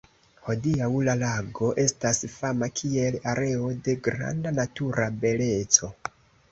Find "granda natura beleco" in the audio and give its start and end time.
4.09-5.97